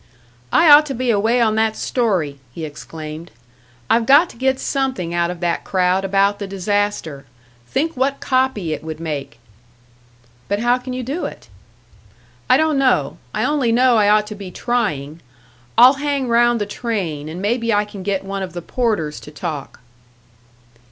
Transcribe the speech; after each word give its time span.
"I 0.51 0.67
ought 0.67 0.87
to 0.87 0.95
be 0.95 1.11
away 1.11 1.39
on 1.39 1.53
that 1.57 1.75
story!" 1.77 2.39
he 2.55 2.65
exclaimed. 2.65 3.29
"I've 3.87 4.07
got 4.07 4.31
to 4.31 4.35
get 4.35 4.59
something 4.59 5.13
out 5.13 5.29
of 5.29 5.41
that 5.41 5.63
crowd 5.63 6.03
about 6.03 6.39
the 6.39 6.47
disaster. 6.47 7.27
Think 7.67 7.95
what 7.95 8.19
copy 8.19 8.73
it 8.73 8.83
would 8.83 8.99
make!" 8.99 9.37
"But 10.47 10.57
how 10.57 10.79
can 10.79 10.93
you 10.93 11.03
do 11.03 11.25
it?" 11.27 11.49
"I 12.49 12.57
don't 12.57 12.79
know; 12.79 13.19
I 13.31 13.43
only 13.43 13.71
know 13.71 13.95
I 13.97 14.09
ought 14.09 14.25
to 14.25 14.33
be 14.35 14.49
trying. 14.49 15.21
I'll 15.77 15.93
hang 15.93 16.27
round 16.27 16.59
the 16.59 16.65
train, 16.65 17.29
and 17.29 17.39
maybe 17.39 17.71
I 17.71 17.85
can 17.85 18.01
get 18.01 18.23
one 18.25 18.41
of 18.41 18.53
the 18.53 18.61
porters 18.63 19.19
to 19.19 19.29
talk." 19.29 19.81